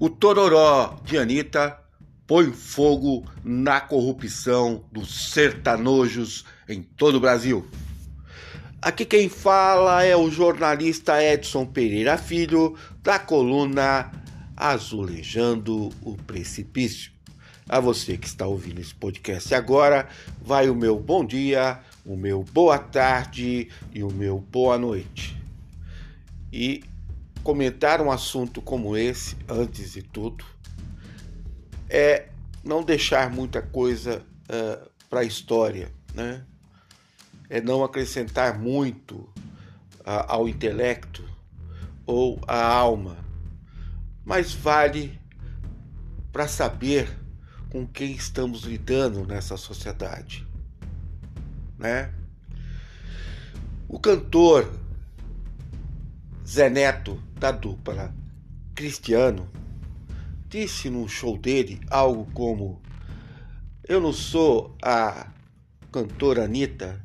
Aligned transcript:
O 0.00 0.10
Tororó 0.10 1.00
de 1.04 1.16
Anitta 1.16 1.78
põe 2.26 2.52
fogo 2.52 3.24
na 3.44 3.80
corrupção 3.80 4.84
dos 4.90 5.30
sertanojos 5.30 6.44
em 6.68 6.82
todo 6.82 7.16
o 7.16 7.20
Brasil. 7.20 7.64
Aqui 8.82 9.04
quem 9.04 9.28
fala 9.28 10.02
é 10.02 10.16
o 10.16 10.30
jornalista 10.30 11.22
Edson 11.22 11.64
Pereira 11.64 12.18
Filho, 12.18 12.76
da 13.02 13.18
coluna 13.18 14.10
Azulejando 14.56 15.90
o 16.02 16.16
Precipício. 16.26 17.12
A 17.68 17.78
você 17.78 18.16
que 18.18 18.26
está 18.26 18.46
ouvindo 18.46 18.80
esse 18.80 18.94
podcast 18.94 19.54
agora, 19.54 20.08
vai 20.42 20.68
o 20.68 20.74
meu 20.74 20.98
bom 20.98 21.24
dia, 21.24 21.80
o 22.04 22.16
meu 22.16 22.42
boa 22.42 22.78
tarde 22.78 23.68
e 23.92 24.02
o 24.02 24.10
meu 24.10 24.38
boa 24.38 24.76
noite. 24.76 25.40
E 26.52 26.82
comentar 27.44 28.00
um 28.00 28.10
assunto 28.10 28.62
como 28.62 28.96
esse, 28.96 29.36
antes 29.46 29.92
de 29.92 30.02
tudo, 30.02 30.42
é 31.90 32.30
não 32.64 32.82
deixar 32.82 33.30
muita 33.30 33.60
coisa 33.60 34.24
uh, 34.48 34.90
para 35.10 35.20
a 35.20 35.24
história, 35.24 35.92
né? 36.14 36.42
É 37.50 37.60
não 37.60 37.84
acrescentar 37.84 38.58
muito 38.58 39.16
uh, 39.16 40.24
ao 40.26 40.48
intelecto 40.48 41.22
ou 42.06 42.40
à 42.48 42.64
alma, 42.64 43.18
mas 44.24 44.54
vale 44.54 45.20
para 46.32 46.48
saber 46.48 47.14
com 47.68 47.86
quem 47.86 48.12
estamos 48.12 48.62
lidando 48.62 49.26
nessa 49.26 49.58
sociedade, 49.58 50.46
né? 51.78 52.10
O 53.86 54.00
cantor 54.00 54.83
Zé 56.46 56.68
Neto, 56.68 57.18
da 57.38 57.50
dupla 57.50 58.14
Cristiano, 58.74 59.50
disse 60.46 60.90
num 60.90 61.08
show 61.08 61.38
dele 61.38 61.80
algo 61.90 62.30
como: 62.32 62.82
Eu 63.88 63.98
não 63.98 64.12
sou 64.12 64.76
a 64.82 65.32
cantora 65.90 66.44
Anitta 66.44 67.02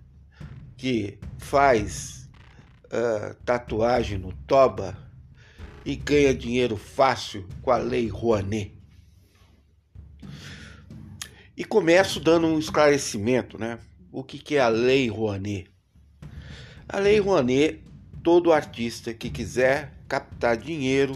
que 0.75 1.17
faz 1.37 2.29
uh, 2.85 3.33
tatuagem 3.45 4.17
no 4.17 4.33
toba 4.45 4.97
e 5.85 5.95
ganha 5.95 6.35
dinheiro 6.35 6.75
fácil 6.75 7.47
com 7.61 7.71
a 7.71 7.77
lei 7.77 8.09
Rouanet. 8.09 8.77
E 11.55 11.63
começo 11.63 12.19
dando 12.19 12.47
um 12.47 12.59
esclarecimento, 12.59 13.57
né? 13.57 13.79
O 14.11 14.21
que, 14.21 14.37
que 14.37 14.55
é 14.55 14.59
a 14.59 14.67
lei 14.67 15.07
Rouanet? 15.07 15.69
A 16.89 16.99
lei 16.99 17.19
Rouanet 17.19 17.88
todo 18.23 18.51
artista 18.51 19.13
que 19.13 19.29
quiser 19.29 19.93
captar 20.07 20.57
dinheiro 20.57 21.13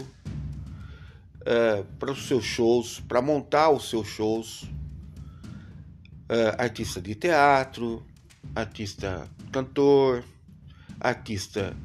uh, 1.40 1.84
para 1.98 2.10
os 2.10 2.26
seus 2.26 2.44
shows, 2.44 3.00
para 3.00 3.20
montar 3.20 3.70
os 3.70 3.88
seus 3.88 4.06
shows, 4.06 4.62
uh, 4.62 6.54
artista 6.58 7.00
de 7.00 7.14
teatro, 7.14 8.04
artista 8.54 9.28
cantor, 9.52 10.24
artista 11.00 11.76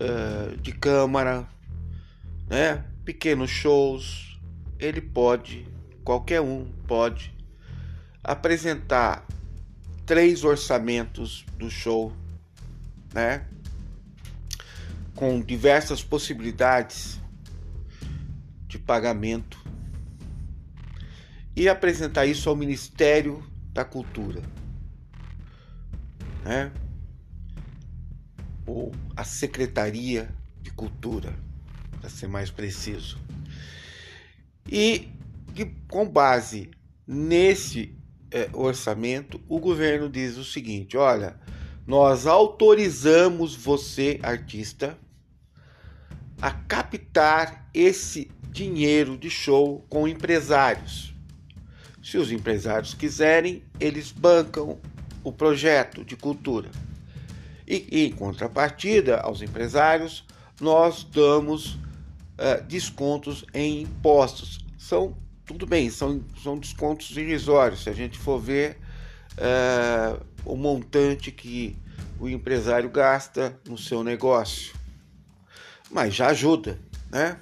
uh, 0.00 0.56
de 0.58 0.72
câmara, 0.72 1.48
né? 2.48 2.84
pequenos 3.04 3.50
shows, 3.50 4.38
ele 4.78 5.00
pode, 5.00 5.66
qualquer 6.04 6.40
um 6.40 6.70
pode 6.86 7.32
apresentar 8.22 9.24
três 10.04 10.42
orçamentos 10.42 11.44
do 11.56 11.70
show, 11.70 12.12
né? 13.14 13.46
Com 15.16 15.40
diversas 15.40 16.04
possibilidades 16.04 17.18
de 18.68 18.78
pagamento 18.78 19.58
e 21.56 21.70
apresentar 21.70 22.26
isso 22.26 22.50
ao 22.50 22.54
Ministério 22.54 23.42
da 23.72 23.82
Cultura, 23.82 24.42
né? 26.44 26.70
ou 28.66 28.92
a 29.16 29.24
Secretaria 29.24 30.28
de 30.60 30.70
Cultura, 30.70 31.34
para 31.98 32.10
ser 32.10 32.26
mais 32.26 32.50
preciso. 32.50 33.18
E, 34.70 35.08
com 35.88 36.06
base 36.06 36.70
nesse 37.06 37.96
é, 38.30 38.50
orçamento, 38.52 39.40
o 39.48 39.58
governo 39.58 40.10
diz 40.10 40.36
o 40.36 40.44
seguinte: 40.44 40.96
olha, 40.96 41.40
nós 41.86 42.26
autorizamos 42.26 43.54
você, 43.54 44.18
artista, 44.22 44.98
a 46.40 46.50
captar 46.50 47.68
esse 47.72 48.30
dinheiro 48.50 49.16
de 49.16 49.30
show 49.30 49.84
com 49.88 50.06
empresários. 50.06 51.14
Se 52.02 52.18
os 52.18 52.30
empresários 52.30 52.94
quiserem, 52.94 53.62
eles 53.80 54.12
bancam 54.12 54.78
o 55.24 55.32
projeto 55.32 56.04
de 56.04 56.16
cultura. 56.16 56.70
E, 57.66 58.04
em 58.04 58.12
contrapartida 58.12 59.18
aos 59.18 59.42
empresários, 59.42 60.24
nós 60.60 61.04
damos 61.04 61.74
uh, 61.74 62.62
descontos 62.68 63.44
em 63.52 63.82
impostos. 63.82 64.60
São, 64.78 65.16
tudo 65.44 65.66
bem, 65.66 65.90
são, 65.90 66.22
são 66.42 66.56
descontos 66.58 67.16
irrisórios. 67.16 67.82
Se 67.82 67.90
a 67.90 67.92
gente 67.92 68.18
for 68.18 68.38
ver 68.38 68.78
uh, 69.32 70.24
o 70.44 70.56
montante 70.56 71.32
que 71.32 71.76
o 72.20 72.28
empresário 72.28 72.88
gasta 72.88 73.58
no 73.68 73.76
seu 73.76 74.04
negócio 74.04 74.74
mas 75.90 76.14
já 76.14 76.28
ajuda, 76.28 76.78
né? 77.10 77.38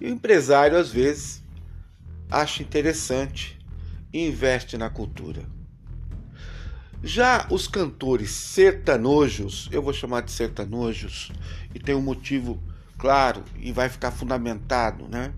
E 0.00 0.06
o 0.06 0.08
empresário 0.08 0.76
às 0.76 0.90
vezes 0.90 1.42
acha 2.30 2.62
interessante 2.62 3.58
e 4.12 4.26
investe 4.26 4.76
na 4.76 4.90
cultura. 4.90 5.42
Já 7.02 7.46
os 7.50 7.68
cantores 7.68 8.30
sertanojos, 8.30 9.68
eu 9.70 9.80
vou 9.80 9.92
chamar 9.92 10.22
de 10.22 10.32
sertanojos, 10.32 11.30
e 11.74 11.78
tem 11.78 11.94
um 11.94 12.02
motivo 12.02 12.60
claro 12.98 13.44
e 13.60 13.70
vai 13.70 13.88
ficar 13.88 14.10
fundamentado, 14.10 15.06
né? 15.08 15.32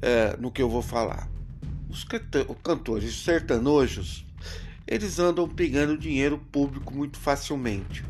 É, 0.00 0.36
no 0.36 0.50
que 0.50 0.62
eu 0.62 0.70
vou 0.70 0.82
falar. 0.82 1.28
Os 1.90 2.04
cantores 2.62 3.14
sertanojos, 3.22 4.24
eles 4.86 5.18
andam 5.18 5.48
pegando 5.48 5.98
dinheiro 5.98 6.38
público 6.38 6.94
muito 6.94 7.18
facilmente. 7.18 8.04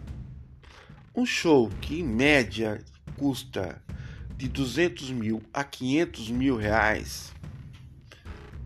Um 1.15 1.27
show 1.27 1.69
que 1.81 2.01
em 2.01 2.05
média 2.05 2.83
custa 3.17 3.83
de 4.37 4.49
200 4.49 5.11
mil 5.11 5.43
a 5.53 5.63
500 5.63 6.31
mil 6.31 6.57
reais 6.57 7.33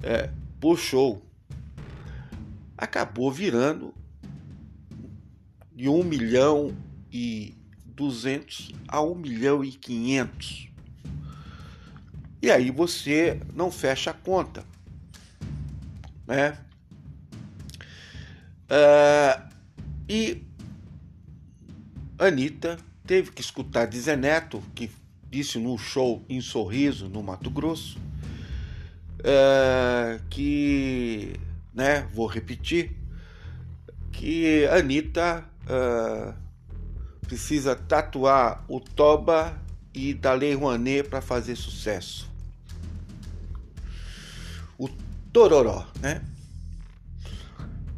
é, 0.02 0.30
por 0.60 0.78
show 0.78 1.22
acabou 2.78 3.32
virando 3.32 3.94
de 5.74 5.88
1 5.88 6.04
milhão 6.04 6.76
e 7.12 7.54
200 7.86 8.72
a 8.86 9.00
1 9.02 9.14
milhão 9.14 9.64
e 9.64 9.72
500. 9.72 10.68
E 12.40 12.50
aí 12.50 12.70
você 12.70 13.40
não 13.54 13.70
fecha 13.70 14.10
a 14.10 14.14
conta, 14.14 14.64
né? 16.26 16.58
Uh, 18.70 19.48
e 20.08 20.42
Anitta 22.18 22.78
teve 23.06 23.30
que 23.30 23.40
escutar 23.40 23.86
de 23.86 24.00
Zé 24.00 24.16
Neto, 24.16 24.62
que 24.74 24.90
disse 25.30 25.58
num 25.58 25.76
show 25.76 26.24
em 26.28 26.40
Sorriso, 26.40 27.08
no 27.08 27.22
Mato 27.22 27.50
Grosso, 27.50 27.98
é, 29.22 30.20
que, 30.30 31.34
né, 31.74 32.08
vou 32.14 32.26
repetir, 32.26 32.96
que 34.12 34.66
Anitta 34.66 35.44
é, 35.68 36.32
precisa 37.26 37.76
tatuar 37.76 38.64
o 38.68 38.80
Toba 38.80 39.60
e 39.92 40.14
da 40.14 40.32
Lei 40.32 40.54
Rouanet 40.54 41.08
para 41.08 41.20
fazer 41.20 41.56
sucesso. 41.56 42.30
O 44.78 44.88
Tororó, 45.32 45.86
né? 46.00 46.22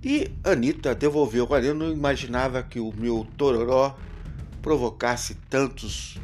E 0.08 0.32
Anitta 0.42 0.94
devolveu. 0.94 1.46
Olha, 1.50 1.66
eu 1.66 1.74
não 1.74 1.92
imaginava 1.92 2.62
que 2.62 2.80
o 2.80 2.90
meu 2.96 3.28
Tororó 3.36 3.94
provocasse 4.62 5.34
tantos 5.50 6.18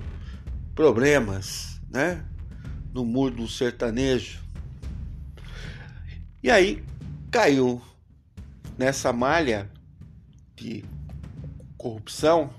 problemas, 0.75 1.83
né? 1.91 2.25
No 2.95 3.05
mundo 3.05 3.47
sertanejo. 3.47 4.43
E 6.43 6.51
aí 6.51 6.83
caiu 7.31 7.83
nessa 8.79 9.13
malha 9.13 9.71
de 10.57 10.83
corrupção 11.77 12.55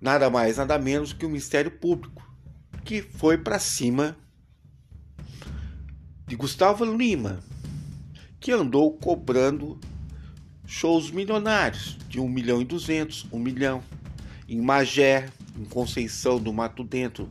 nada 0.00 0.30
mais, 0.30 0.56
nada 0.56 0.78
menos 0.78 1.12
que 1.12 1.26
o 1.26 1.28
Ministério 1.28 1.70
Público, 1.70 2.26
que 2.86 3.02
foi 3.02 3.36
para 3.36 3.58
cima 3.58 4.16
de 6.26 6.34
Gustavo 6.36 6.86
Lima, 6.86 7.49
que 8.40 8.50
andou 8.50 8.92
cobrando 8.92 9.78
shows 10.66 11.10
milionários 11.10 11.98
de 12.08 12.18
1 12.18 12.28
milhão 12.28 12.62
e 12.62 12.64
200, 12.64 13.26
1 13.30 13.38
milhão. 13.38 13.82
Em 14.48 14.60
Magé, 14.60 15.28
em 15.56 15.64
Conceição 15.64 16.40
do 16.40 16.52
Mato 16.52 16.82
Dentro, 16.82 17.28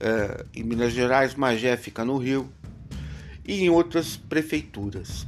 é, 0.00 0.44
em 0.54 0.64
Minas 0.64 0.92
Gerais, 0.92 1.34
Magé 1.34 1.76
fica 1.76 2.04
no 2.04 2.18
Rio, 2.18 2.50
e 3.46 3.62
em 3.62 3.70
outras 3.70 4.16
prefeituras. 4.16 5.26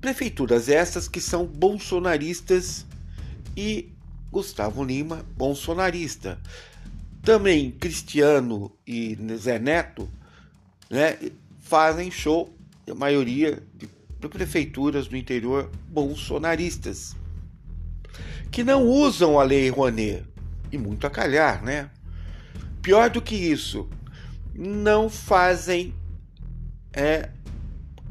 Prefeituras 0.00 0.68
essas 0.68 1.08
que 1.08 1.20
são 1.20 1.46
bolsonaristas 1.46 2.84
e 3.56 3.90
Gustavo 4.30 4.84
Lima, 4.84 5.24
bolsonarista. 5.36 6.38
Também 7.22 7.70
Cristiano 7.70 8.70
e 8.86 9.16
Zé 9.36 9.58
Neto 9.58 10.08
né, 10.90 11.18
fazem 11.60 12.10
show, 12.10 12.54
a 12.88 12.94
maioria 12.94 13.62
de 13.74 13.86
prefeituras 14.26 15.06
do 15.06 15.16
interior 15.16 15.70
bolsonaristas, 15.88 17.14
que 18.50 18.64
não 18.64 18.86
usam 18.86 19.38
a 19.38 19.42
lei 19.42 19.68
Rouanet, 19.68 20.24
e 20.72 20.78
muito 20.78 21.06
a 21.06 21.10
calhar, 21.10 21.62
né? 21.62 21.90
Pior 22.80 23.10
do 23.10 23.20
que 23.20 23.34
isso, 23.34 23.88
não 24.54 25.10
fazem 25.10 25.94
é, 26.92 27.28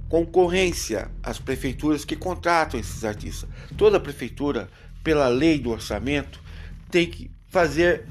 concorrência 0.08 1.10
às 1.24 1.40
prefeituras 1.40 2.06
que 2.06 2.16
contratam 2.16 2.80
esses 2.80 3.04
artistas. 3.04 3.50
Toda 3.76 4.00
prefeitura, 4.00 4.70
pela 5.04 5.28
lei 5.28 5.60
do 5.60 5.72
orçamento, 5.72 6.42
tem 6.90 7.10
que 7.10 7.32
fazer 7.48 8.06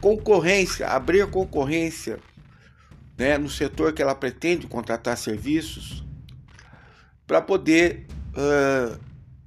concorrência, 0.00 0.86
abrir 0.86 1.26
concorrência 1.26 2.18
né, 3.18 3.36
no 3.36 3.48
setor 3.48 3.92
que 3.92 4.02
ela 4.02 4.14
pretende 4.14 4.66
contratar 4.66 5.16
serviços 5.16 6.05
para 7.26 7.42
poder 7.42 8.06
uh, 8.32 8.98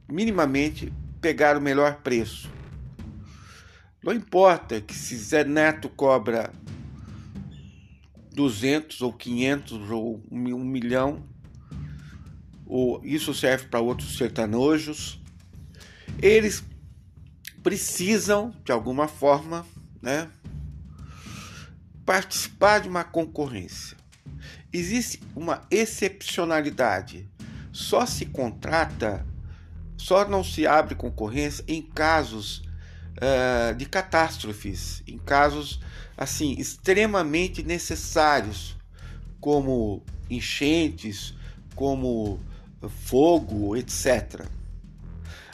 minimamente 0.07 0.91
pegar 1.21 1.57
o 1.57 1.61
melhor 1.61 2.01
preço. 2.01 2.49
Não 4.03 4.13
importa 4.13 4.79
que 4.79 4.95
se 4.95 5.15
Zé 5.17 5.43
Neto 5.43 5.89
cobra 5.89 6.51
200 8.33 9.01
ou 9.01 9.11
500 9.11 9.91
ou 9.91 10.23
um 10.31 10.63
milhão, 10.63 11.23
ou 12.65 13.01
isso 13.03 13.33
serve 13.33 13.67
para 13.67 13.79
outros 13.79 14.17
sertanojos, 14.17 15.19
eles 16.21 16.63
precisam, 17.61 18.53
de 18.63 18.71
alguma 18.71 19.07
forma, 19.07 19.65
né, 20.01 20.29
participar 22.05 22.79
de 22.79 22.87
uma 22.87 23.03
concorrência. 23.03 23.97
Existe 24.71 25.19
uma 25.35 25.61
excepcionalidade. 25.69 27.27
Só 27.71 28.05
se 28.05 28.25
contrata, 28.25 29.25
só 29.97 30.27
não 30.27 30.43
se 30.43 30.65
abre 30.65 30.95
concorrência 30.95 31.63
em 31.67 31.81
casos 31.81 32.63
uh, 33.17 33.75
de 33.75 33.85
catástrofes, 33.85 35.03
em 35.07 35.17
casos 35.17 35.79
assim 36.17 36.55
extremamente 36.57 37.63
necessários, 37.63 38.77
como 39.39 40.03
enchentes, 40.29 41.33
como 41.75 42.39
fogo, 42.87 43.75
etc. 43.75 44.45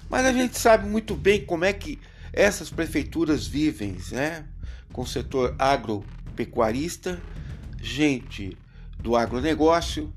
Mas 0.09 0.25
a 0.25 0.33
gente 0.33 0.57
sabe 0.57 0.87
muito 0.87 1.15
bem 1.15 1.45
como 1.45 1.65
é 1.65 1.73
que 1.73 1.99
essas 2.31 2.69
prefeituras 2.69 3.47
vivem, 3.47 3.97
né? 4.11 4.45
Com 4.91 5.01
o 5.01 5.07
setor 5.07 5.55
agropecuarista, 5.57 7.21
gente 7.81 8.57
do 8.99 9.15
agronegócio, 9.15 10.13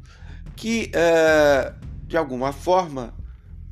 que 0.57 0.91
uh, 0.95 1.88
de 2.09 2.17
alguma 2.17 2.53
forma 2.53 3.15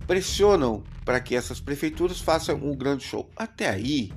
pressionam 0.06 0.84
para 1.04 1.20
que 1.20 1.34
essas 1.34 1.58
prefeituras 1.58 2.20
façam 2.20 2.56
um 2.56 2.76
grande 2.76 3.02
show. 3.02 3.28
Até 3.34 3.68
aí 3.68 4.12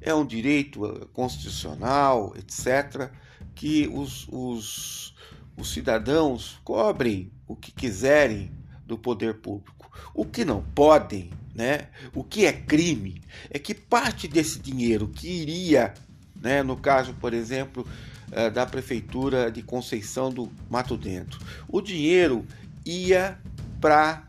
é 0.00 0.12
um 0.12 0.26
direito 0.26 0.84
eh, 0.84 1.06
constitucional, 1.12 2.34
etc., 2.36 3.10
que 3.54 3.88
os, 3.92 4.26
os, 4.28 5.14
os 5.56 5.72
cidadãos 5.72 6.60
cobrem 6.64 7.30
o 7.46 7.54
que 7.54 7.70
quiserem 7.70 8.50
do 8.84 8.98
poder 8.98 9.34
público. 9.34 9.90
O 10.14 10.24
que 10.24 10.44
não 10.44 10.62
podem, 10.62 11.30
né? 11.54 11.88
O 12.14 12.24
que 12.24 12.46
é 12.46 12.52
crime 12.52 13.22
é 13.50 13.58
que 13.58 13.74
parte 13.74 14.26
desse 14.26 14.58
dinheiro 14.58 15.08
que 15.08 15.28
iria, 15.28 15.94
né, 16.34 16.62
no 16.62 16.76
caso, 16.76 17.14
por 17.14 17.34
exemplo, 17.34 17.86
eh, 18.32 18.50
da 18.50 18.64
prefeitura 18.64 19.50
de 19.50 19.62
Conceição 19.62 20.32
do 20.32 20.50
Mato 20.70 20.96
Dentro, 20.96 21.38
o 21.68 21.80
dinheiro 21.80 22.46
ia 22.90 23.38
para 23.80 24.28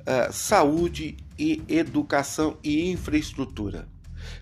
uh, 0.00 0.32
saúde 0.32 1.16
e 1.38 1.62
educação 1.68 2.56
e 2.62 2.90
infraestrutura. 2.90 3.88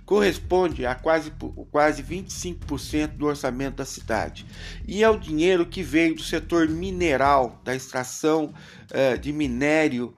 Corresponde 0.05 0.85
a 0.85 0.95
quase, 0.95 1.33
quase 1.71 2.03
25% 2.03 3.17
do 3.17 3.27
orçamento 3.27 3.77
da 3.77 3.85
cidade. 3.85 4.45
E 4.87 5.03
é 5.03 5.09
o 5.09 5.19
dinheiro 5.19 5.65
que 5.65 5.83
veio 5.83 6.15
do 6.15 6.23
setor 6.23 6.69
mineral, 6.69 7.61
da 7.65 7.75
extração 7.75 8.53
uh, 8.91 9.19
de 9.19 9.33
minério 9.33 10.15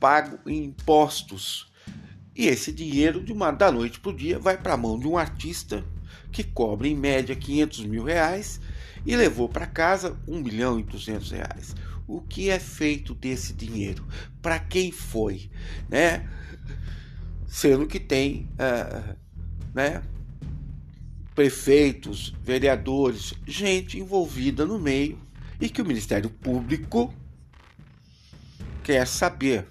pago 0.00 0.38
em 0.46 0.64
impostos. 0.64 1.70
E 2.36 2.46
esse 2.46 2.72
dinheiro, 2.72 3.22
de 3.22 3.32
uma 3.32 3.50
da 3.50 3.70
noite 3.70 4.00
para 4.00 4.10
o 4.10 4.16
dia, 4.16 4.38
vai 4.38 4.56
para 4.56 4.74
a 4.74 4.76
mão 4.76 4.98
de 4.98 5.06
um 5.06 5.18
artista 5.18 5.84
que 6.32 6.42
cobra 6.42 6.88
em 6.88 6.96
média 6.96 7.34
500 7.34 7.86
mil 7.86 8.04
reais 8.04 8.60
e 9.06 9.14
levou 9.14 9.48
para 9.48 9.66
casa 9.66 10.16
1 10.26 10.40
milhão 10.40 10.78
e 10.78 10.82
200 10.82 11.30
reais 11.30 11.74
o 12.06 12.20
que 12.20 12.50
é 12.50 12.58
feito 12.58 13.14
desse 13.14 13.52
dinheiro, 13.52 14.06
para 14.42 14.58
quem 14.58 14.92
foi, 14.92 15.50
né? 15.88 16.28
Sendo 17.46 17.86
que 17.86 18.00
tem, 18.00 18.48
uh, 18.54 19.16
né? 19.74 20.02
Prefeitos, 21.34 22.34
vereadores, 22.42 23.34
gente 23.46 23.98
envolvida 23.98 24.64
no 24.64 24.78
meio 24.78 25.18
e 25.60 25.68
que 25.68 25.82
o 25.82 25.86
Ministério 25.86 26.30
Público 26.30 27.12
quer 28.82 29.06
saber. 29.06 29.66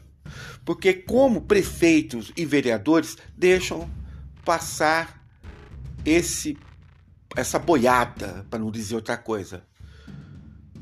Porque, 0.65 0.93
como 0.93 1.41
prefeitos 1.41 2.31
e 2.35 2.45
vereadores 2.45 3.17
deixam 3.37 3.89
passar 4.43 5.23
esse 6.05 6.57
essa 7.35 7.57
boiada, 7.57 8.45
para 8.49 8.59
não 8.59 8.69
dizer 8.69 8.95
outra 8.95 9.17
coisa, 9.17 9.65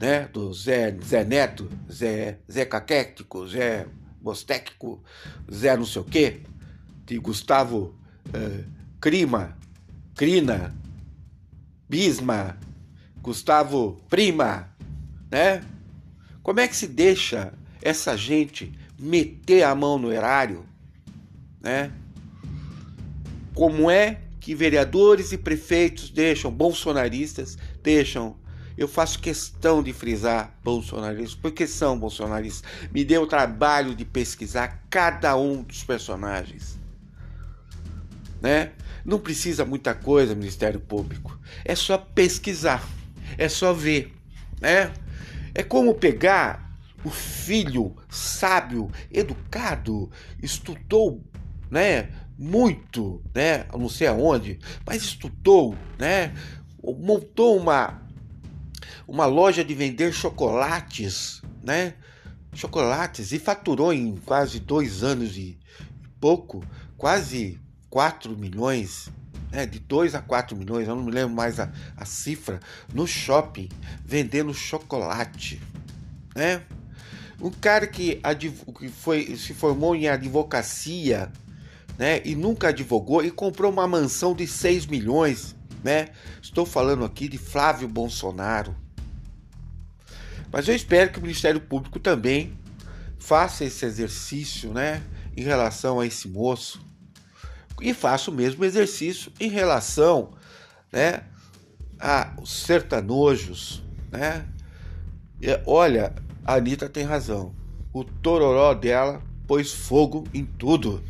né? 0.02 0.28
Do 0.34 0.52
Zé, 0.52 0.98
Zé 1.06 1.24
Neto, 1.24 1.70
Zé, 1.90 2.40
Zé 2.52 2.66
Caquético, 2.66 3.48
Zé 3.48 3.86
Bostéquico, 4.20 5.02
Zé 5.54 5.78
não 5.78 5.86
sei 5.86 6.02
o 6.02 6.06
quê, 6.06 6.42
de 7.06 7.20
Gustavo 7.20 7.96
uh, 8.30 8.66
Crima, 9.00 9.56
Crina, 10.16 10.76
Bisma, 11.88 12.58
Gustavo 13.22 14.02
Prima, 14.10 14.76
né? 15.30 15.64
Como 16.42 16.60
é 16.60 16.68
que 16.68 16.76
se 16.76 16.88
deixa 16.88 17.54
essa 17.80 18.18
gente 18.18 18.74
meter 18.98 19.64
a 19.64 19.76
mão 19.76 20.00
no 20.00 20.12
erário, 20.12 20.66
né? 21.62 21.92
Como 23.54 23.92
é 23.92 24.22
que 24.40 24.56
vereadores 24.56 25.32
e 25.32 25.38
prefeitos 25.38 26.10
deixam, 26.10 26.50
bolsonaristas, 26.50 27.56
deixam 27.84 28.41
eu 28.78 28.88
faço 28.88 29.20
questão 29.20 29.84
de 29.84 29.94
frisar 29.94 30.56
bolsonaristas, 30.64 31.36
porque 31.36 31.68
são 31.68 31.98
bolsonaristas. 31.98 32.70
Me 32.92 33.04
deu 33.04 33.24
o 33.24 33.28
trabalho 33.28 33.96
de 33.96 34.06
pesquisar 34.06 34.84
cada 34.90 35.36
um 35.36 35.64
dos 35.64 35.84
personagens. 35.84 36.80
Né? 38.42 38.72
Não 39.06 39.20
precisa 39.20 39.66
muita 39.66 39.94
coisa, 39.94 40.36
Ministério 40.36 40.80
Público. 40.80 41.38
É 41.66 41.76
só 41.76 41.98
pesquisar, 41.98 42.88
é 43.38 43.48
só 43.50 43.74
ver, 43.74 44.14
né? 44.60 44.92
É 45.54 45.64
como 45.64 45.94
pegar 45.96 46.72
o 47.04 47.10
filho 47.10 47.96
sábio, 48.10 48.90
educado, 49.12 50.10
estudou, 50.42 51.24
né? 51.70 52.10
Muito, 52.38 53.22
né? 53.34 53.66
Não 53.74 53.90
sei 53.90 54.08
aonde, 54.08 54.60
mas 54.86 55.04
estudou, 55.04 55.76
né? 56.00 56.34
Montou 56.84 57.58
uma 57.58 58.02
uma 59.08 59.26
loja 59.26 59.64
de 59.64 59.74
vender 59.74 60.14
chocolates, 60.14 61.42
né? 61.64 61.96
Chocolates 62.54 63.32
e 63.32 63.40
faturou 63.40 63.94
em 63.94 64.18
quase 64.18 64.60
dois 64.60 65.04
anos 65.04 65.38
e 65.38 65.58
pouco, 66.20 66.64
quase 66.98 67.60
4 67.90 68.38
milhões, 68.38 69.10
né? 69.52 69.66
de 69.66 69.80
2 69.80 70.16
a 70.16 70.22
4 70.22 70.56
milhões, 70.56 70.88
eu 70.88 70.96
não 70.96 71.04
me 71.04 71.12
lembro 71.12 71.36
mais 71.36 71.60
a, 71.60 71.70
a 71.98 72.06
cifra, 72.06 72.60
no 72.94 73.06
shopping, 73.06 73.68
vendendo 74.06 74.54
chocolate. 74.54 75.62
Né? 76.36 76.62
Um 77.40 77.50
cara 77.50 77.88
que, 77.88 78.22
que 78.80 78.90
foi, 78.90 79.36
se 79.36 79.54
formou 79.54 79.96
em 79.96 80.08
advocacia 80.08 81.32
né? 81.98 82.22
e 82.24 82.36
nunca 82.36 82.70
advogou 82.70 83.24
e 83.24 83.32
comprou 83.32 83.72
uma 83.72 83.88
mansão 83.88 84.34
de 84.34 84.48
6 84.48 84.86
milhões. 84.86 85.56
Né? 85.84 86.10
Estou 86.42 86.66
falando 86.66 87.04
aqui 87.04 87.28
de 87.28 87.38
Flávio 87.38 87.88
Bolsonaro. 87.88 88.76
Mas 90.52 90.68
eu 90.68 90.76
espero 90.76 91.12
que 91.12 91.20
o 91.20 91.22
Ministério 91.22 91.62
Público 91.62 92.00
também 92.00 92.58
faça 93.18 93.64
esse 93.64 93.86
exercício, 93.86 94.74
né, 94.74 95.02
em 95.38 95.44
relação 95.44 96.00
a 96.00 96.06
esse 96.06 96.28
moço 96.28 96.84
e 97.82 97.94
faça 97.94 98.30
o 98.30 98.34
mesmo 98.34 98.64
exercício 98.64 99.32
em 99.40 99.50
relação, 99.50 100.34
né, 100.92 101.24
os 102.42 102.64
sertanojos, 102.64 103.84
né? 104.12 104.46
E, 105.42 105.48
olha, 105.66 106.14
a 106.46 106.56
Anitta 106.56 106.88
tem 106.88 107.04
razão. 107.04 107.56
O 107.94 108.04
tororó 108.04 108.74
dela 108.74 109.22
pôs 109.48 109.72
fogo 109.72 110.28
em 110.34 110.46
tudo. 110.46 111.04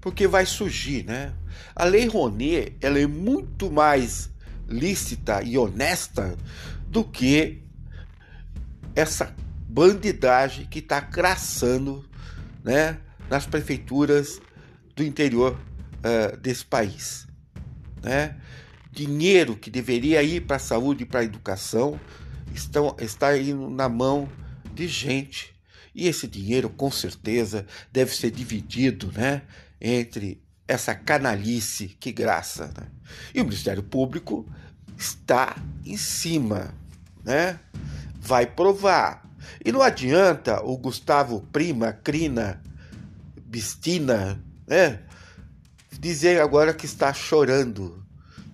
Porque 0.00 0.26
vai 0.26 0.46
surgir, 0.46 1.04
né? 1.04 1.32
A 1.74 1.84
lei 1.84 2.06
Rouanet, 2.06 2.76
ela 2.80 2.98
é 2.98 3.06
muito 3.06 3.70
mais 3.70 4.30
lícita 4.66 5.42
e 5.42 5.56
honesta 5.56 6.36
do 6.86 7.02
que 7.02 7.62
essa 8.98 9.32
bandidagem 9.68 10.66
que 10.66 10.80
está 10.80 11.00
craçando 11.00 12.04
né, 12.64 12.98
nas 13.30 13.46
prefeituras 13.46 14.40
do 14.96 15.04
interior 15.04 15.56
uh, 15.98 16.36
desse 16.38 16.64
país. 16.64 17.24
Né? 18.02 18.36
Dinheiro 18.90 19.54
que 19.54 19.70
deveria 19.70 20.20
ir 20.24 20.40
para 20.40 20.56
a 20.56 20.58
saúde 20.58 21.04
e 21.04 21.06
para 21.06 21.20
a 21.20 21.24
educação 21.24 21.98
estão, 22.52 22.96
está 22.98 23.38
indo 23.38 23.70
na 23.70 23.88
mão 23.88 24.28
de 24.74 24.88
gente. 24.88 25.54
E 25.94 26.08
esse 26.08 26.26
dinheiro, 26.26 26.68
com 26.68 26.90
certeza, 26.90 27.64
deve 27.92 28.12
ser 28.12 28.32
dividido 28.32 29.12
né, 29.12 29.42
entre 29.80 30.42
essa 30.66 30.92
canalice 30.92 31.96
que 32.00 32.10
graça. 32.10 32.66
Né? 32.76 32.88
E 33.32 33.40
o 33.40 33.44
Ministério 33.44 33.82
Público 33.84 34.44
está 34.96 35.56
em 35.86 35.96
cima, 35.96 36.74
né? 37.24 37.60
Vai 38.28 38.44
provar. 38.44 39.26
E 39.64 39.72
não 39.72 39.80
adianta 39.80 40.62
o 40.62 40.76
Gustavo 40.76 41.40
Prima, 41.50 41.94
Crina, 41.94 42.62
Bistina, 43.46 44.44
né? 44.66 45.00
dizer 45.98 46.38
agora 46.42 46.74
que 46.74 46.84
está 46.84 47.12
chorando, 47.14 48.04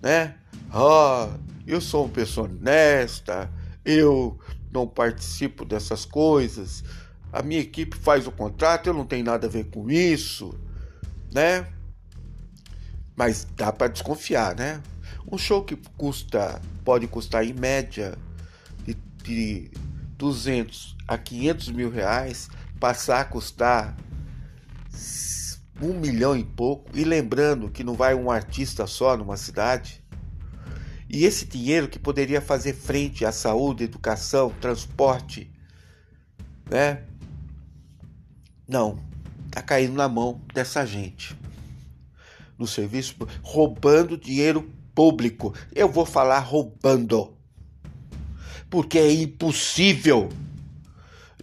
né? 0.01 0.35
Ah, 0.71 1.29
eu 1.67 1.81
sou 1.81 2.05
uma 2.05 2.13
pessoa 2.13 2.47
honesta, 2.47 3.51
eu 3.83 4.39
não 4.71 4.87
participo 4.87 5.65
dessas 5.65 6.05
coisas, 6.05 6.81
a 7.33 7.43
minha 7.43 7.59
equipe 7.59 7.97
faz 7.97 8.25
o 8.25 8.31
contrato, 8.31 8.87
eu 8.87 8.93
não 8.93 9.05
tenho 9.05 9.25
nada 9.25 9.45
a 9.45 9.49
ver 9.49 9.65
com 9.65 9.91
isso, 9.91 10.57
né? 11.33 11.67
Mas 13.13 13.45
dá 13.57 13.73
para 13.73 13.91
desconfiar, 13.91 14.55
né? 14.55 14.81
Um 15.29 15.37
show 15.37 15.63
que 15.63 15.75
custa, 15.97 16.61
pode 16.85 17.07
custar 17.07 17.43
em 17.43 17.53
média 17.53 18.17
de, 19.25 19.69
de 19.69 19.71
200 20.17 20.95
a 21.07 21.17
500 21.17 21.71
mil 21.71 21.89
reais, 21.89 22.49
passar 22.79 23.21
a 23.21 23.25
custar 23.25 23.97
um 25.81 25.99
milhão 25.99 26.37
e 26.37 26.43
pouco, 26.43 26.89
e 26.93 27.03
lembrando 27.03 27.69
que 27.69 27.83
não 27.83 27.95
vai 27.95 28.15
um 28.15 28.31
artista 28.31 28.87
só 28.87 29.17
numa 29.17 29.35
cidade, 29.35 30.01
e 31.09 31.25
esse 31.25 31.45
dinheiro 31.45 31.87
que 31.87 31.99
poderia 31.99 32.41
fazer 32.41 32.73
frente 32.73 33.25
à 33.25 33.31
saúde, 33.31 33.83
educação, 33.83 34.49
transporte, 34.61 35.51
né? 36.69 37.03
Não, 38.67 38.97
tá 39.51 39.61
caindo 39.61 39.93
na 39.93 40.09
mão 40.09 40.41
dessa 40.53 40.85
gente. 40.85 41.37
No 42.57 42.65
serviço, 42.65 43.15
roubando 43.43 44.17
dinheiro 44.17 44.71
público. 44.95 45.53
Eu 45.73 45.89
vou 45.89 46.05
falar 46.05 46.39
roubando. 46.39 47.34
Porque 48.69 48.97
é 48.97 49.11
impossível 49.11 50.29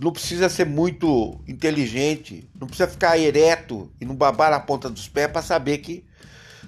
não 0.03 0.13
precisa 0.13 0.49
ser 0.49 0.67
muito 0.67 1.41
inteligente, 1.47 2.49
não 2.59 2.67
precisa 2.67 2.89
ficar 2.89 3.17
ereto 3.17 3.91
e 4.01 4.05
não 4.05 4.17
babar 4.17 4.51
na 4.51 4.59
ponta 4.59 4.91
dos 4.91 5.09
pés 5.09 5.31
para 5.31 5.43
saber 5.43 5.79
que 5.79 6.05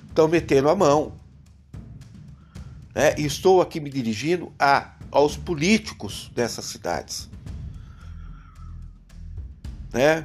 estão 0.09 0.29
metendo 0.29 0.69
a 0.69 0.77
mão. 0.77 1.15
É, 2.95 3.21
estou 3.21 3.61
aqui 3.61 3.81
me 3.81 3.91
dirigindo 3.91 4.53
a, 4.57 4.95
aos 5.11 5.37
políticos 5.37 6.31
dessas 6.33 6.67
cidades. 6.67 7.29
Né? 9.93 10.25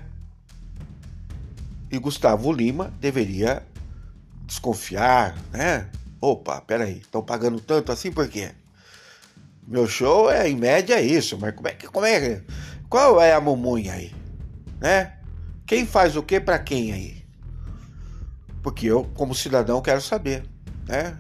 E 1.92 1.98
Gustavo 1.98 2.52
Lima 2.54 2.94
deveria 3.00 3.66
desconfiar, 4.46 5.36
né? 5.52 5.90
Opa, 6.22 6.62
peraí, 6.62 7.00
estão 7.00 7.24
pagando 7.24 7.60
tanto 7.60 7.92
assim 7.92 8.12
por 8.12 8.28
quê? 8.28 8.52
Meu 9.70 9.88
show 9.88 10.32
é 10.32 10.50
em 10.50 10.56
média 10.56 11.00
isso, 11.00 11.38
mas 11.38 11.54
como 11.54 11.68
é 11.68 11.74
que 11.74 11.88
como 11.88 12.04
é 12.04 12.42
qual 12.90 13.22
é 13.22 13.34
a 13.34 13.40
mumunha 13.40 13.94
aí? 13.94 14.12
Né? 14.82 15.16
Quem 15.64 15.86
faz 15.86 16.16
o 16.16 16.24
que 16.24 16.40
para 16.40 16.58
quem 16.58 16.92
aí? 16.92 17.24
Porque 18.64 18.88
eu, 18.88 19.04
como 19.14 19.36
cidadão, 19.36 19.80
quero 19.80 20.02
saber, 20.02 20.44
né? 20.88 21.16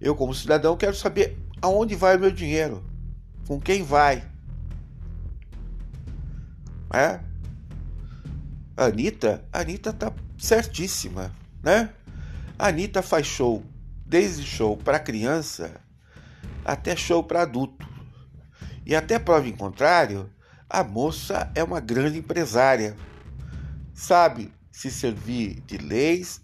Eu, 0.00 0.16
como 0.16 0.34
cidadão, 0.34 0.78
quero 0.78 0.96
saber 0.96 1.36
aonde 1.60 1.94
vai 1.94 2.16
o 2.16 2.20
meu 2.20 2.30
dinheiro, 2.30 2.82
com 3.46 3.60
quem 3.60 3.82
vai. 3.82 4.24
É? 6.94 7.20
A 8.78 8.86
Anitta, 8.86 9.44
a 9.52 9.60
Anitta 9.60 9.92
tá 9.92 10.10
certíssima, 10.38 11.30
né? 11.62 11.90
A 12.58 12.68
Anitta 12.68 13.02
faz 13.02 13.26
show, 13.26 13.62
desde 14.06 14.42
show 14.42 14.74
para 14.74 14.98
criança 14.98 15.78
até 16.64 16.96
show 16.96 17.22
para 17.22 17.42
adulto. 17.42 17.89
E 18.90 18.96
até 18.96 19.20
prova 19.20 19.46
em 19.46 19.52
contrário, 19.52 20.28
a 20.68 20.82
moça 20.82 21.48
é 21.54 21.62
uma 21.62 21.78
grande 21.78 22.18
empresária, 22.18 22.96
sabe 23.94 24.52
se 24.68 24.90
servir 24.90 25.60
de 25.60 25.78
leis, 25.78 26.40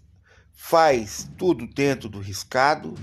faz 0.53 1.29
tudo 1.37 1.67
dentro 1.67 2.07
do 2.07 2.21
riscado 2.21 2.95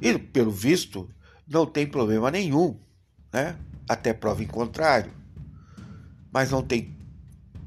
e, 0.00 0.18
pelo 0.18 0.50
visto, 0.50 1.08
não 1.46 1.64
tem 1.64 1.86
problema 1.86 2.32
nenhum, 2.32 2.76
né? 3.32 3.56
Até 3.88 4.12
prova 4.12 4.42
em 4.42 4.48
contrário. 4.48 5.12
Mas 6.32 6.50
não 6.50 6.60
tem, 6.60 6.96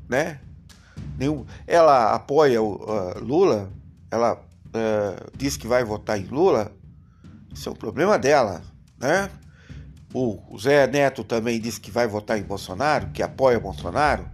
né? 0.09 0.41
Nenhum. 1.17 1.45
Ela 1.65 2.15
apoia 2.15 2.61
o 2.61 2.83
uh, 2.83 3.23
Lula, 3.23 3.71
ela 4.11 4.33
uh, 4.33 5.37
diz 5.37 5.55
que 5.55 5.67
vai 5.67 5.85
votar 5.85 6.19
em 6.19 6.25
Lula, 6.25 6.75
isso 7.53 7.69
é 7.69 7.71
um 7.71 7.75
problema 7.75 8.19
dela, 8.19 8.61
né? 8.99 9.31
O 10.19 10.57
Zé 10.57 10.87
Neto 10.87 11.23
também 11.23 11.59
disse 11.61 11.79
que 11.79 11.91
vai 11.91 12.07
votar 12.07 12.39
em 12.39 12.43
Bolsonaro, 12.43 13.11
que 13.11 13.21
apoia 13.21 13.59
Bolsonaro, 13.59 14.27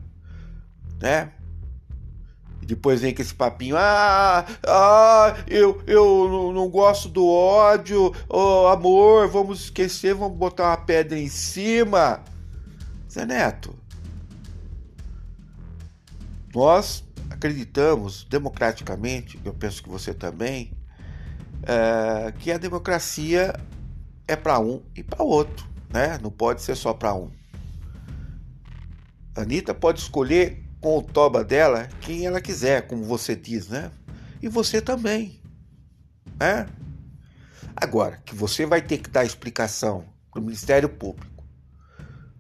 né? 1.02 1.34
E 2.62 2.66
depois 2.66 3.02
vem 3.02 3.14
com 3.14 3.22
esse 3.22 3.36
papinho, 3.36 3.76
ah, 3.78 4.46
ah 4.66 5.36
eu, 5.46 5.84
eu 5.86 6.30
não, 6.30 6.54
não 6.54 6.70
gosto 6.70 7.10
do 7.10 7.28
ódio, 7.28 8.14
oh, 8.30 8.68
amor, 8.68 9.28
vamos 9.28 9.66
esquecer, 9.66 10.16
vamos 10.16 10.38
botar 10.38 10.70
uma 10.70 10.78
pedra 10.78 11.20
em 11.20 11.28
cima. 11.28 12.24
Zé 13.12 13.26
Neto, 13.26 13.76
nós 16.56 17.04
acreditamos 17.30 18.24
democraticamente, 18.24 19.38
eu 19.44 19.54
penso 19.54 19.84
que 19.84 19.90
você 19.90 20.14
também, 20.14 20.72
é, 21.64 22.32
que 22.40 22.54
a 22.54 22.58
democracia 22.58 23.54
é 24.26 24.38
para 24.38 24.58
um 24.60 24.82
e 24.96 25.04
para 25.04 25.22
outro, 25.22 25.73
né? 25.94 26.18
Não 26.22 26.32
pode 26.32 26.64
ser 26.64 26.76
só 26.76 26.92
para 26.92 27.14
um. 27.14 27.32
A 29.36 29.42
Anitta 29.42 29.74
pode 29.74 30.00
escolher 30.00 30.66
com 30.82 30.98
o 30.98 31.04
toba 31.04 31.44
dela 31.44 31.88
quem 32.02 32.26
ela 32.26 32.42
quiser, 32.42 32.88
como 32.88 33.04
você 33.04 33.36
diz, 33.36 33.70
né? 33.70 33.92
E 34.42 34.50
você 34.50 34.82
também, 34.82 35.40
né? 36.40 36.68
Agora, 37.76 38.18
que 38.26 38.36
você 38.36 38.66
vai 38.66 38.82
ter 38.82 38.98
que 38.98 39.10
dar 39.10 39.24
explicação 39.24 40.06
para 40.32 40.42
o 40.42 40.44
Ministério 40.44 40.90
Público 40.90 41.44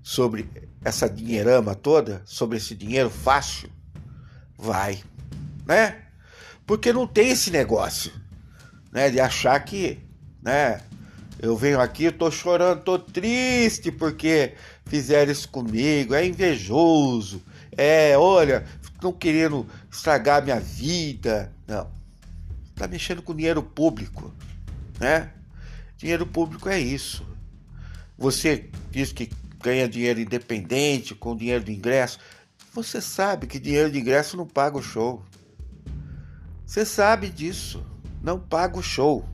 sobre 0.01 0.49
essa 0.83 1.07
dinheirama 1.09 1.75
toda, 1.75 2.21
sobre 2.25 2.57
esse 2.57 2.75
dinheiro 2.75 3.09
fácil, 3.09 3.69
vai, 4.57 5.01
né? 5.65 6.03
Porque 6.65 6.91
não 6.91 7.07
tem 7.07 7.29
esse 7.29 7.51
negócio, 7.51 8.11
né? 8.91 9.09
De 9.09 9.19
achar 9.19 9.59
que, 9.61 9.99
né? 10.41 10.81
Eu 11.43 11.57
venho 11.57 11.81
aqui, 11.81 12.09
tô 12.09 12.31
chorando, 12.31 12.83
tô 12.83 12.97
triste 12.97 13.91
porque 13.91 14.53
fizeram 14.85 15.29
isso 15.29 15.49
comigo, 15.49 16.13
é 16.13 16.25
invejoso, 16.25 17.43
é, 17.73 18.17
olha, 18.17 18.65
estão 18.81 19.11
querendo 19.11 19.67
estragar 19.91 20.41
minha 20.41 20.57
vida. 20.57 21.51
Não. 21.67 21.91
Tá 22.73 22.87
mexendo 22.87 23.21
com 23.21 23.35
dinheiro 23.35 23.61
público, 23.61 24.33
né? 24.97 25.33
Dinheiro 25.97 26.25
público 26.25 26.69
é 26.69 26.79
isso. 26.79 27.27
Você 28.17 28.69
diz 28.89 29.11
que 29.11 29.29
ganha 29.61 29.85
dinheiro 29.85 30.21
independente 30.21 31.13
com 31.13 31.35
dinheiro 31.35 31.65
de 31.65 31.73
ingresso. 31.73 32.19
Você 32.71 33.01
sabe 33.01 33.47
que 33.47 33.59
dinheiro 33.59 33.91
de 33.91 33.99
ingresso 33.99 34.37
não 34.37 34.47
paga 34.47 34.77
o 34.77 34.81
show. 34.81 35.21
Você 36.65 36.85
sabe 36.85 37.27
disso. 37.27 37.85
Não 38.21 38.39
paga 38.39 38.79
o 38.79 38.81
show. 38.81 39.32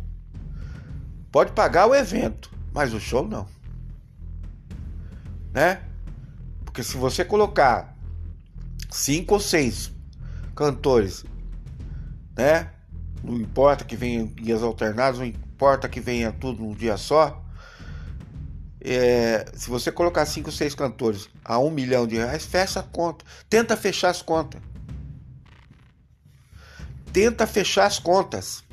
Pode 1.31 1.51
pagar 1.51 1.88
o 1.88 1.95
evento, 1.95 2.51
mas 2.74 2.93
o 2.93 3.00
show 3.00 3.27
não. 3.27 3.48
Né? 5.53 5.81
Porque 6.65 6.83
se 6.83 6.98
você 6.98 7.24
colocar 7.25 7.95
cinco 8.89 9.36
ou 9.36 9.39
seis 9.39 9.91
cantores, 10.55 11.24
né? 12.36 12.69
Não 13.24 13.36
importa 13.36 13.83
que 13.83 13.95
venham 13.95 14.27
guias 14.27 14.63
alternados, 14.63 15.21
importa 15.21 15.89
que 15.89 16.00
venha 16.00 16.31
tudo 16.31 16.63
num 16.63 16.74
dia 16.74 16.98
só. 16.98 17.43
É, 18.81 19.45
se 19.53 19.69
você 19.69 19.91
colocar 19.91 20.25
cinco, 20.25 20.51
seis 20.51 20.74
cantores 20.74 21.29
a 21.43 21.59
um 21.59 21.69
milhão 21.69 22.07
de 22.07 22.15
reais, 22.15 22.45
fecha 22.45 22.79
a 22.79 22.83
conta. 22.83 23.25
Tenta 23.50 23.75
fechar 23.75 24.09
as 24.09 24.21
contas. 24.21 24.62
Tenta 27.12 27.45
fechar 27.45 27.86
as 27.86 28.00
contas. 28.00 28.63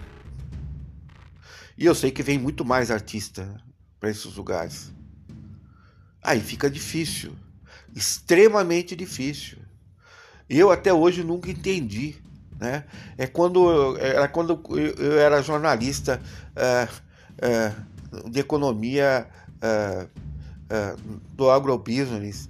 E 1.79 1.85
eu 1.85 1.95
sei 1.95 2.11
que 2.11 2.23
vem 2.23 2.39
muito 2.39 2.65
mais 2.65 2.91
artista 2.91 3.55
para 4.01 4.11
esses 4.11 4.35
lugares. 4.37 4.93
Aí 6.23 6.41
fica 6.41 6.71
difícil, 6.71 7.37
extremamente 7.95 8.97
difícil. 8.97 9.59
Eu 10.49 10.71
até 10.71 10.93
hoje 10.93 11.23
nunca 11.23 11.51
entendi, 11.51 12.17
né? 12.59 12.85
É 13.19 13.27
quando 13.27 13.97
era 13.99 14.27
quando 14.27 14.61
eu 14.99 15.19
era 15.19 15.43
jornalista 15.43 16.21
uh, 16.57 16.93
uh, 18.17 18.31
de 18.31 18.41
economia 18.41 19.29
uh, 19.57 20.09
do 21.35 21.51
agrobusiness. 21.51 22.49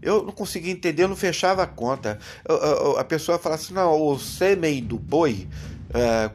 Eu 0.00 0.22
não 0.22 0.32
conseguia 0.32 0.72
entender, 0.72 1.02
eu 1.02 1.08
não 1.08 1.16
fechava 1.16 1.64
a 1.64 1.66
conta. 1.66 2.18
A 2.96 3.02
pessoa 3.02 3.38
fala 3.38 3.56
assim: 3.56 3.74
não, 3.74 4.00
o 4.00 4.16
sêmen 4.18 4.84
do 4.84 4.96
boi 4.96 5.48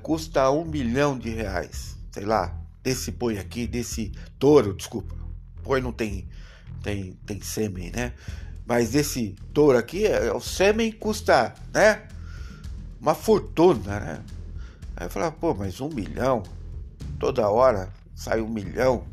custa 0.02 0.52
um 0.52 0.66
milhão 0.66 1.18
de 1.18 1.30
reais. 1.30 1.93
Sei 2.14 2.26
lá, 2.26 2.56
desse 2.84 3.10
boi 3.10 3.40
aqui, 3.40 3.66
desse 3.66 4.12
touro, 4.38 4.76
desculpa. 4.76 5.16
Boi 5.64 5.82
não 5.82 5.92
tem, 5.92 6.28
tem, 6.84 7.14
tem 7.26 7.42
sêmen, 7.42 7.90
né? 7.90 8.14
Mas 8.68 8.94
esse 8.94 9.36
touro 9.52 9.80
aqui, 9.80 10.06
é, 10.06 10.32
o 10.32 10.40
sêmen 10.40 10.92
custa, 10.92 11.56
né? 11.74 12.08
Uma 13.02 13.16
fortuna, 13.16 14.00
né? 14.00 14.24
Aí 14.96 15.08
eu 15.08 15.10
falava, 15.10 15.32
pô, 15.32 15.56
mas 15.56 15.82
um 15.82 15.90
milhão? 15.90 16.44
Toda 17.20 17.50
hora 17.50 17.92
sai 18.14 18.42
um 18.42 18.48
milhão, 18.48 19.08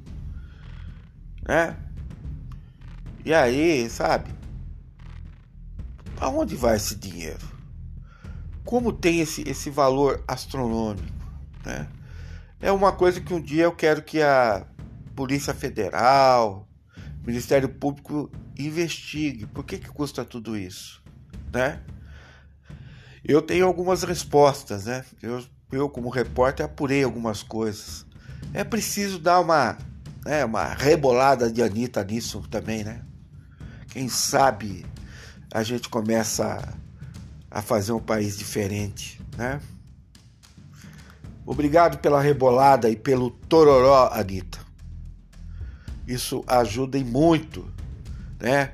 né? 1.49 1.75
E 3.25 3.33
aí, 3.33 3.89
sabe? 3.89 4.31
Aonde 6.21 6.55
vai 6.55 6.77
esse 6.77 6.97
dinheiro? 6.97 7.49
Como 8.63 8.93
tem 8.93 9.21
esse, 9.21 9.41
esse 9.49 9.71
valor 9.71 10.23
astronômico, 10.29 11.09
né? 11.65 11.89
É 12.61 12.71
uma 12.71 12.93
coisa 12.93 13.21
que 13.21 13.33
um 13.33 13.41
dia 13.41 13.65
eu 13.65 13.73
quero 13.73 14.03
que 14.03 14.21
a 14.21 14.67
Polícia 15.17 15.55
Federal, 15.55 16.69
Ministério 17.25 17.69
Público 17.69 18.31
investigue 18.59 19.47
por 19.47 19.65
que, 19.65 19.79
que 19.79 19.89
custa 19.89 20.25
tudo 20.25 20.57
isso, 20.57 21.03
né? 21.53 21.81
Eu 23.25 23.41
tenho 23.41 23.67
algumas 23.67 24.03
respostas, 24.03 24.87
né? 24.87 25.05
Eu, 25.23 25.43
eu 25.73 25.89
como 25.89 26.09
repórter 26.09 26.67
apurei 26.67 27.03
algumas 27.03 27.43
coisas. 27.43 28.07
É 28.53 28.65
preciso 28.65 29.19
dar 29.19 29.41
uma, 29.41 29.79
né, 30.25 30.45
uma 30.45 30.75
rebolada 30.75 31.51
de 31.51 31.63
Anitta 31.63 32.03
nisso 32.05 32.43
também, 32.51 32.85
né? 32.85 33.03
Quem 33.89 34.09
sabe 34.09 34.85
a 35.53 35.63
gente 35.63 35.89
começa 35.89 36.79
a, 37.51 37.63
fazer 37.63 37.93
um 37.93 38.01
país 38.01 38.37
diferente, 38.37 39.21
né? 39.37 39.61
Obrigado 41.51 41.99
pela 41.99 42.21
rebolada 42.21 42.89
e 42.89 42.95
pelo 42.95 43.31
tororó, 43.31 44.09
Anitta. 44.13 44.61
Isso 46.07 46.45
ajuda 46.47 46.97
em 46.97 47.05
muito 47.05 47.67
né? 48.41 48.73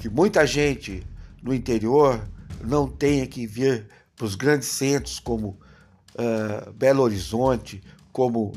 Que 0.00 0.08
muita 0.08 0.46
gente 0.46 1.06
no 1.42 1.54
interior 1.54 2.20
não 2.62 2.88
tenha 2.88 3.26
que 3.26 3.46
vir 3.46 3.86
para 4.16 4.26
os 4.26 4.34
grandes 4.34 4.68
centros 4.68 5.20
como 5.20 5.58
uh, 6.14 6.72
Belo 6.72 7.02
Horizonte, 7.02 7.82
como 8.12 8.52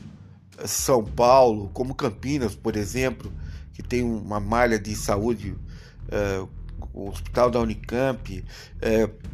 São 0.65 1.03
Paulo, 1.03 1.69
como 1.73 1.93
Campinas, 1.93 2.55
por 2.55 2.75
exemplo, 2.75 3.31
que 3.73 3.83
tem 3.83 4.03
uma 4.03 4.39
malha 4.39 4.79
de 4.79 4.95
saúde, 4.95 5.51
uh, 5.51 6.49
o 6.93 7.09
Hospital 7.09 7.51
da 7.51 7.59
Unicamp, 7.59 8.43
uh, 8.43 9.29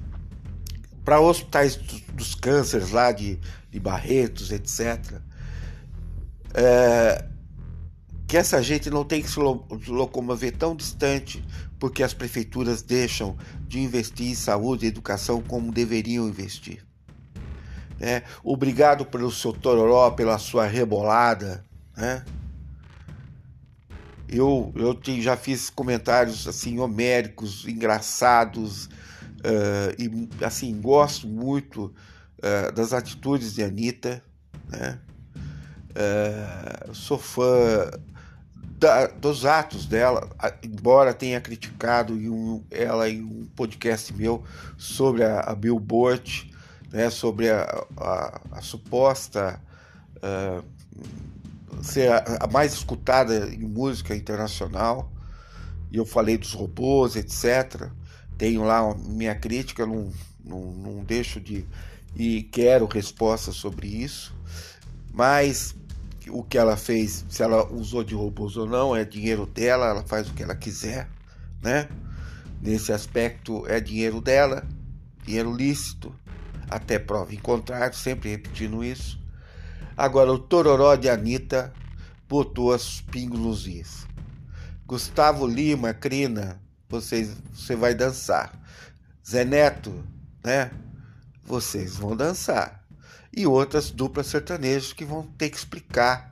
para 1.05 1.19
hospitais 1.19 1.75
dos, 1.75 2.33
cânceres 2.33 2.89
lá 2.89 3.11
de, 3.11 3.39
de 3.69 3.79
Barretos, 3.79 4.51
etc. 4.51 5.21
Uh, 6.49 7.35
que 8.27 8.35
essa 8.35 8.61
gente 8.63 8.89
não 8.89 9.05
tem 9.05 9.21
que 9.21 9.29
se 9.29 9.39
locomover 9.39 10.57
tão 10.57 10.75
distante 10.75 11.45
porque 11.79 12.01
as 12.01 12.13
prefeituras 12.13 12.81
deixam 12.81 13.37
de 13.67 13.79
investir 13.79 14.31
em 14.31 14.35
saúde 14.35 14.85
e 14.85 14.89
educação 14.89 15.41
como 15.41 15.71
deveriam 15.71 16.27
investir. 16.27 16.83
É, 17.99 18.23
obrigado 18.43 19.05
pelo 19.05 19.31
seu 19.31 19.53
tororó, 19.53 20.09
pela 20.11 20.39
sua 20.39 20.65
rebolada. 20.65 21.63
Né? 21.95 22.25
Eu, 24.27 24.73
eu 24.75 24.95
te, 24.95 25.21
já 25.21 25.37
fiz 25.37 25.69
comentários 25.69 26.47
assim 26.47 26.79
homéricos, 26.79 27.67
engraçados 27.67 28.89
e 29.97 30.29
assim 30.43 30.79
gosto 30.81 31.27
muito 31.27 31.93
uh, 32.39 32.71
das 32.73 32.93
atitudes 32.93 33.53
de 33.53 33.63
Anitta. 33.63 34.23
Né? 34.69 34.99
Uh, 35.91 36.93
sou 36.93 37.17
fã 37.17 37.89
da, 38.77 39.07
dos 39.07 39.45
atos 39.45 39.85
dela, 39.85 40.29
embora 40.63 41.13
tenha 41.13 41.39
criticado 41.39 42.13
em 42.13 42.29
um, 42.29 42.63
ela 42.69 43.09
em 43.09 43.23
um 43.23 43.45
podcast 43.55 44.13
meu 44.13 44.43
sobre 44.77 45.23
a, 45.23 45.39
a 45.39 45.55
Billboard, 45.55 46.53
né, 46.91 47.09
sobre 47.09 47.49
a, 47.49 47.85
a, 47.97 48.41
a 48.51 48.61
suposta 48.61 49.61
uh, 50.17 50.63
ser 51.83 52.11
a, 52.11 52.47
mais 52.51 52.73
escutada 52.73 53.47
em 53.47 53.65
música 53.65 54.15
internacional, 54.15 55.11
e 55.91 55.97
eu 55.97 56.05
falei 56.05 56.37
dos 56.37 56.53
robôs, 56.53 57.15
etc. 57.15 57.89
Tenho 58.37 58.63
lá 58.63 58.93
minha 58.95 59.35
crítica, 59.35 59.85
não, 59.85 60.11
não, 60.43 60.71
não 60.71 61.03
deixo 61.03 61.39
de. 61.39 61.65
e 62.15 62.43
quero 62.43 62.85
respostas 62.85 63.55
sobre 63.55 63.87
isso, 63.87 64.35
mas 65.13 65.75
o 66.29 66.43
que 66.43 66.57
ela 66.57 66.75
fez, 66.75 67.25
se 67.29 67.43
ela 67.43 67.65
usou 67.71 68.03
de 68.03 68.15
robôs 68.15 68.57
ou 68.57 68.65
não, 68.67 68.95
é 68.95 69.05
dinheiro 69.05 69.45
dela, 69.45 69.87
ela 69.87 70.03
faz 70.03 70.29
o 70.29 70.33
que 70.33 70.43
ela 70.43 70.55
quiser, 70.55 71.07
né? 71.61 71.87
Nesse 72.61 72.91
aspecto 72.91 73.65
é 73.67 73.79
dinheiro 73.79 74.21
dela, 74.21 74.67
dinheiro 75.23 75.55
lícito, 75.55 76.13
até 76.69 76.97
prova 76.97 77.33
em 77.33 77.37
contrário, 77.37 77.95
sempre 77.95 78.29
repetindo 78.29 78.83
isso. 78.83 79.19
Agora 79.95 80.31
o 80.31 80.39
Tororó 80.39 80.95
de 80.95 81.09
Anitta 81.09 81.71
botou 82.27 82.73
as 82.73 83.01
pingos 83.01 83.39
nos 83.39 83.67
is. 83.67 84.07
Gustavo 84.85 85.47
Lima, 85.47 85.93
Crina, 85.93 86.59
vocês, 86.89 87.35
você 87.53 87.75
vai 87.75 87.93
dançar. 87.93 88.53
Zé 89.27 89.43
Neto, 89.43 90.03
né? 90.43 90.71
Vocês 91.43 91.95
vão 91.95 92.15
dançar 92.15 92.85
e 93.35 93.45
outras 93.45 93.91
duplas 93.91 94.27
sertanejas 94.27 94.93
que 94.93 95.03
vão 95.03 95.23
ter 95.23 95.49
que 95.49 95.57
explicar 95.57 96.31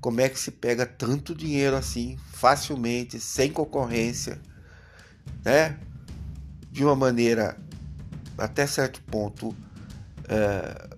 como 0.00 0.20
é 0.20 0.28
que 0.28 0.38
se 0.38 0.50
pega 0.50 0.84
tanto 0.84 1.34
dinheiro 1.34 1.74
assim 1.74 2.18
facilmente, 2.32 3.18
sem 3.18 3.50
concorrência, 3.50 4.38
né? 5.42 5.78
De 6.70 6.84
uma 6.84 6.94
maneira 6.94 7.56
até 8.36 8.66
certo 8.66 9.00
ponto 9.02 9.56
é, 10.28 10.96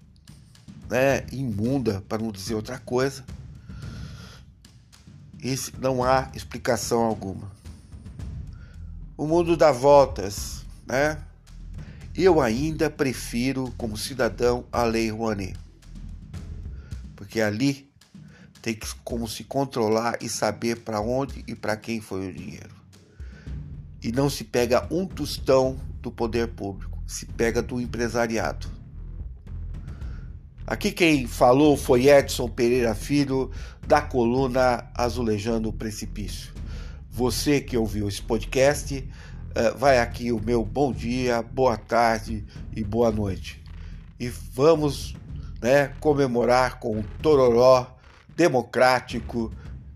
né, 0.89 1.27
imunda, 1.31 2.03
para 2.09 2.23
não 2.23 2.33
dizer 2.33 2.55
outra 2.55 2.79
coisa. 2.79 3.25
E 5.41 5.55
não 5.79 6.03
há 6.03 6.29
explicação 6.35 7.03
alguma. 7.03 7.53
O 9.17 9.27
mundo 9.27 9.57
dá 9.57 9.73
voltas, 9.73 10.63
né? 10.87 11.19
Eu 12.15 12.39
ainda 12.41 12.91
prefiro, 12.91 13.73
como 13.79 13.97
cidadão, 13.97 14.67
a 14.71 14.85
Lei 14.85 15.11
Rouanet. 15.11 15.57
Porque 17.15 17.41
ali 17.41 17.91
tem 18.61 18.75
que 18.75 18.87
como 19.05 19.27
se 19.27 19.45
controlar 19.45 20.19
e 20.21 20.29
saber 20.29 20.81
para 20.81 21.01
onde 21.01 21.43
e 21.47 21.55
para 21.55 21.77
quem 21.77 22.01
foi 22.01 22.29
o 22.29 22.33
dinheiro. 22.33 22.75
E 24.03 24.13
não 24.13 24.29
se 24.29 24.45
pega 24.45 24.87
um 24.91 25.07
tostão 25.07 25.79
do 26.03 26.11
poder 26.11 26.49
público, 26.49 27.03
se 27.07 27.25
pega 27.25 27.63
do 27.63 27.81
empresariado. 27.81 28.69
Aqui 30.67 30.93
quem 30.93 31.27
falou 31.27 31.77
foi 31.77 32.09
Edson 32.09 32.49
Pereira 32.49 32.95
Filho, 32.95 33.51
da 33.87 34.03
coluna 34.03 34.91
Azulejando 34.95 35.71
o 35.71 35.73
Precipício. 35.73 36.53
Você 37.17 37.63
que 37.63 37.79
ouviu 37.79 38.09
esse 38.09 38.21
podcast, 38.21 39.09
eh, 39.55 39.71
vai 39.71 40.01
aqui 40.01 40.31
o 40.33 40.39
meu 40.39 40.63
bom 40.63 40.93
dia, 40.93 41.41
boa 41.41 41.79
tarde 41.79 42.45
e 42.77 42.85
boa 42.85 43.11
noite. 43.11 43.65
E 44.21 44.29
vamos 44.29 45.17
né, 45.63 45.95
comemorar 45.99 46.79
com 46.79 47.01
o 47.01 47.03
Tororó 47.23 47.97
democrático 48.37 49.51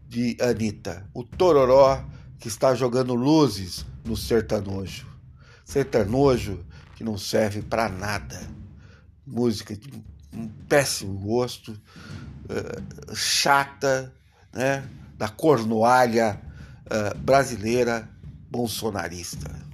de 0.08 0.34
Anitta. 0.40 1.06
O 1.12 1.22
Tororó 1.22 2.02
que 2.38 2.48
está 2.48 2.74
jogando 2.74 3.14
luzes 3.14 3.84
no 4.02 4.16
sertanojo. 4.16 5.06
Sertanojo 5.62 6.64
que 6.96 7.04
não 7.04 7.18
serve 7.18 7.60
para 7.60 7.90
nada. 7.90 8.40
Música 9.26 9.76
de 9.76 9.92
um 10.32 10.48
péssimo 10.48 11.18
gosto. 11.18 11.72
uh, 11.72 13.14
chata, 13.14 14.10
né, 14.54 14.88
da 15.18 15.28
cornoalha 15.28 16.48
uh, 16.90 17.16
brasileira 17.18 18.08
bolsonarista. 18.50 19.69